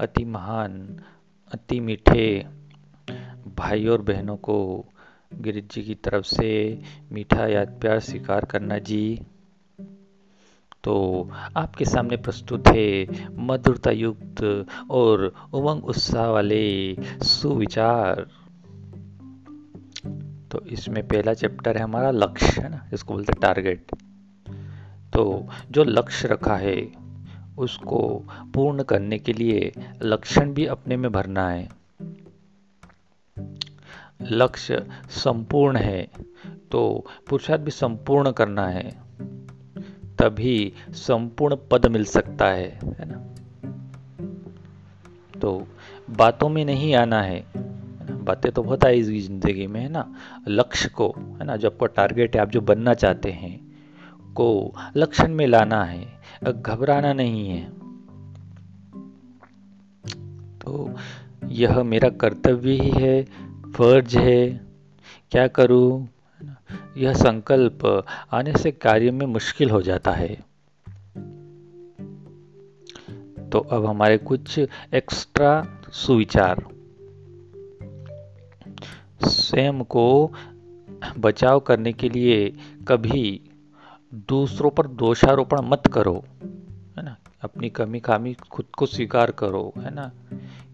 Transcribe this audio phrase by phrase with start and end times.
[0.00, 1.00] अति महान,
[1.52, 2.46] अति मीठे
[3.56, 4.84] भाई और बहनों को
[5.34, 6.82] गिरिज जी की तरफ़ से
[7.12, 9.20] मीठा याद प्यार स्वीकार करना जी।
[10.84, 13.06] तो आपके सामने प्रस्तुत है
[13.36, 18.26] मधुरता युक्त और उमंग उत्साह वाले सुविचार।
[20.52, 22.88] तो इसमें पहला चैप्टर है हमारा लक्ष्य, है ना?
[22.92, 23.86] इसको बोलते टारगेट।
[25.12, 27.07] तो जो लक्ष्य रखा है
[27.58, 28.00] उसको
[28.54, 29.72] पूर्ण करने के लिए
[30.02, 31.68] लक्षण भी अपने में भरना है।
[34.22, 36.02] लक्ष्य संपूर्ण है
[36.70, 38.90] तो पुरुषार्थ भी संपूर्ण करना है,
[40.18, 43.18] तभी संपूर्ण पद मिल सकता है है ना?
[45.40, 45.66] तो
[46.10, 47.44] बातों में नहीं आना है।
[48.22, 50.14] बातें तो बहुत आई ज़िंदगी में, है ना?
[50.48, 51.56] लक्ष्य को, है ना?
[51.56, 53.67] जो आपका टारगेट है, आप जो बनना चाहते हैं
[54.38, 57.70] को लक्षण में लाना है, घबराना नहीं है।
[60.58, 60.94] तो
[61.48, 63.24] यह मेरा कर्तव्य ही है,
[63.72, 64.66] फ़र्ज़ है।
[65.30, 66.08] क्या करूँ?
[66.96, 70.34] यह संकल्प आने से कार्य में मुश्किल हो जाता है।
[73.50, 74.58] तो अब हमारे कुछ
[74.94, 76.66] एक्स्ट्रा सुविचार।
[79.28, 80.32] स्वयं को
[81.18, 82.52] बचाव करने के लिए
[82.88, 83.47] कभी
[84.14, 86.24] दूसरों पर दोषारोपण मत करो,
[86.98, 87.16] है ना?
[87.42, 90.12] अपनी कमी खामी खुद को स्वीकार करो, है ना?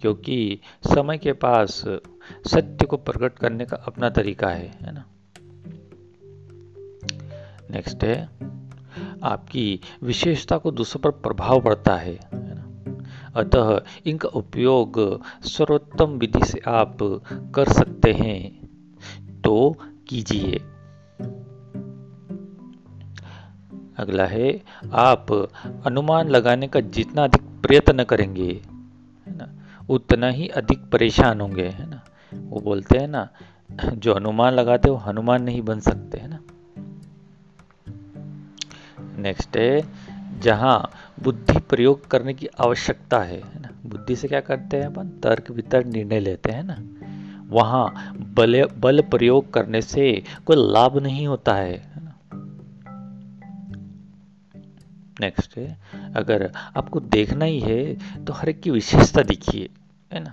[0.00, 0.60] क्योंकि
[0.94, 1.84] समय के पास
[2.46, 5.04] सत्य को प्रकट करने का अपना तरीका है है ना?
[7.70, 8.30] नेक्स्ट है,
[9.22, 12.16] आपकी विशेषता को दूसरों पर प्रभाव पड़ता है
[13.36, 16.98] अतः इनका उपयोग सर्वोत्तम विधि से आप
[17.54, 18.60] कर सकते हैं।
[19.44, 19.76] तो
[20.08, 20.60] कीजिए।
[24.00, 24.62] अगला है,
[24.92, 25.32] आप
[25.86, 28.62] अनुमान लगाने का जितना अधिक प्रयत्न करेंगे,
[29.26, 29.48] है ना,
[29.88, 33.28] उतना ही अधिक परेशान होंगे, है ना। वो बोलते हैं ना,
[33.94, 36.38] जो अनुमान लगाते वो हनुमान नहीं बन सकते, है ना।
[39.18, 39.82] नेक्स्ट है,
[40.40, 40.90] जहाँ
[41.22, 45.08] बुद्धि प्रयोग करने की आवश्यकता है है ना। बुद्धि से क्या करते हैं अपन?
[45.08, 46.76] तर्क वितर्क निर्णय लेते हैं ना।
[47.48, 51.89] वहाँ बल बल प्रयोग करने से कोई लाभ नहीं होता है।
[55.20, 55.78] नेक्स्ट है।
[56.16, 57.94] अगर आपको देखना ही है
[58.24, 59.68] तो हर एक की विशेषता दिखिए,
[60.12, 60.32] है ना?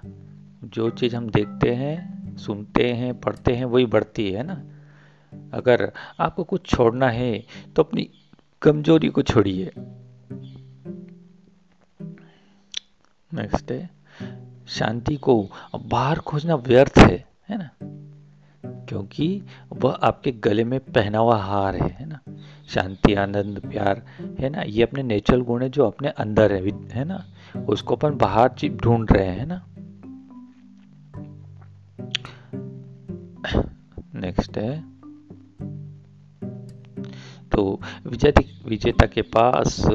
[0.63, 4.63] जो चीज़ हम देखते हैं, सुनते हैं, पढ़ते हैं, वही बढ़ती है ना?
[5.53, 7.45] अगर आपको कुछ छोड़ना है
[7.75, 8.09] तो अपनी
[8.61, 9.71] कमज़ोरी को छोड़िए।
[13.33, 13.89] नेक्स्ट है।
[14.67, 15.49] शांति को
[15.85, 17.69] बाहर खोजना व्यर्थ है है ना?
[18.85, 22.19] क्योंकि वह आपके गले में पहना हुआ हार है है ना?
[22.67, 24.05] शांति, आनंद, प्यार,
[24.39, 24.61] है ना?
[24.61, 27.25] ये अपने नेचुरल गुण है जो अपने अंदर है है ना?
[27.69, 29.65] उसको अपन बाहर ढूंढ रहे हैं ना?
[34.15, 34.97] नेक्स्ट है।
[37.49, 39.85] तो विजेता विजेता के पास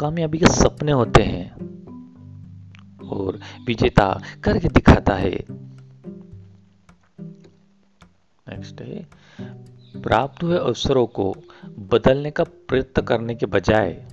[0.00, 1.52] कामयाबी के सपने होते हैं
[3.08, 5.44] और विजेता करके दिखाता है।
[8.48, 9.08] नेक्स्ट है।
[10.02, 11.36] प्राप्त हुए अवसरों को
[11.80, 14.06] बदलने का प्रयत्न करने के बजाय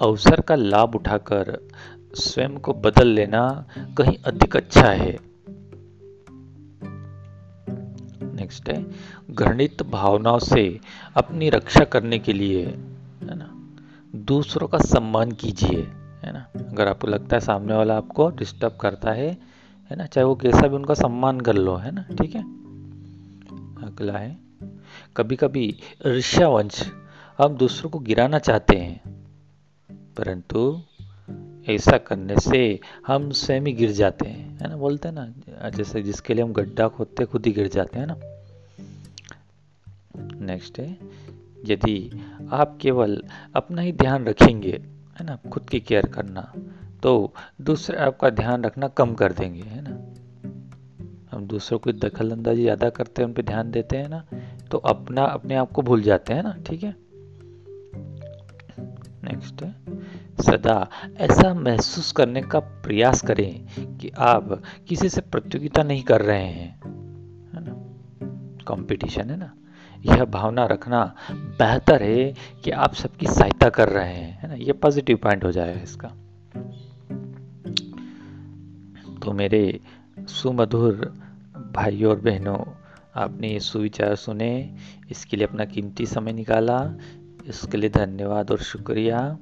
[0.00, 1.68] अवसर का लाभ उठाकर
[2.14, 3.66] स्वयं को बदल लेना
[3.98, 5.18] कहीं अधिक अच्छा है।
[8.34, 8.86] नेक्स्ट है,
[9.30, 10.80] घृणित भावनाओं से
[11.14, 13.50] अपनी रक्षा करने के लिए, है ना?
[14.18, 15.80] दूसरों का सम्मान कीजिए,
[16.22, 16.46] है ना?
[16.56, 19.38] अगर आपको लगता है सामने वाला आपको डिस्टर्ब करता है
[19.90, 20.06] है ना?
[20.06, 22.02] चाहे वो कैसा भी उनका सम्मान कर लो, है ना?
[22.02, 22.42] ठीक है?
[23.86, 24.43] अगला है
[25.16, 26.82] कभी कभी ऋषावंश
[27.38, 29.00] हम दूसरों को गिराना चाहते हैं।
[30.16, 30.80] परंतु
[31.68, 34.76] ऐसा करने से हम स्वयं ही गिर जाते हैं, है ना?
[34.76, 38.16] बोलते हैं ना, जैसे जिसके लिए हम गड्ढा खोदते खुद ही गिर जाते हैं ना?
[40.46, 40.96] नेक्स्ट है,
[41.64, 41.96] यदि
[42.52, 43.22] आप केवल
[43.56, 44.82] अपना ही ध्यान रखेंगे,
[45.20, 46.52] है ना, खुद की केयर करना
[47.02, 49.90] तो दूसरे आपका ध्यान रखना कम कर देंगे, है ना?
[51.32, 54.24] हम दूसरों की दखल अंदाजी ज़्यादा करते हैं, उन पर ध्यान देते हैं ना
[54.70, 56.96] तो अपना, अपने आप को भूल जाते हैं ना, ठीक है?
[59.24, 59.64] नेक्स्ट
[60.42, 63.66] सदा, ऐसा महसूस करने का प्रयास करें
[63.96, 66.80] कि आप किसी से प्रतियोगिता नहीं कर रहे हैं,
[67.54, 67.72] है ना?
[68.68, 69.54] कंपटीशन है ना?
[70.06, 72.34] यह भावना रखना बेहतर है
[72.64, 74.54] कि आप सबकी सहायता कर रहे हैं, है ना?
[74.54, 76.08] ये पॉजिटिव पॉइंट हो जाएगा इसका।
[79.24, 79.80] तो मेरे
[80.20, 81.14] सुमधुर
[81.74, 82.83] भाइयों और बहनों
[83.16, 84.76] आपने ये सुविचार सुने,
[85.10, 86.94] इसके लिए अपना कीमती समय निकाला,
[87.46, 89.38] इसके लिए धन्यवाद और शुक्रिया।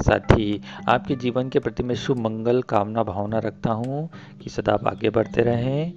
[0.00, 4.10] साथ ही आपके जीवन के प्रति मैं शुभ मंगल कामना भावना रखता हूँ
[4.42, 5.92] कि सदा आप आगे बढ़ते रहें।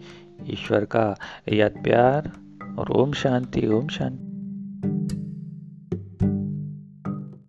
[0.50, 1.16] ईश्वर का
[1.54, 2.32] याद प्यार
[2.80, 4.27] और ओम शांति ओम शांति।